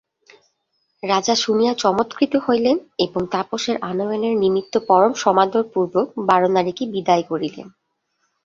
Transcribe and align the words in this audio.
রাজা 1.03 1.35
শুনিয়া 1.35 1.73
চমৎকৃত 1.75 2.33
হইলেন 2.37 2.77
এবং 2.99 3.21
তাপসের 3.31 3.75
আনয়নের 3.81 4.35
নিমিত্ত 4.37 4.73
পরম 4.87 5.13
সমাদর 5.15 5.63
পূর্বক 5.73 6.07
বারনারীকে 6.29 6.83
বিদায় 6.93 7.23
করিলেন। 7.29 7.67